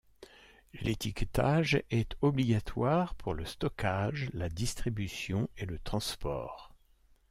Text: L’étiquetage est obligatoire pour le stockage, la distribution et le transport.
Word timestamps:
L’étiquetage 0.81 1.83
est 1.91 2.17
obligatoire 2.21 3.13
pour 3.13 3.35
le 3.35 3.45
stockage, 3.45 4.31
la 4.33 4.49
distribution 4.49 5.47
et 5.57 5.67
le 5.67 5.77
transport. 5.77 6.73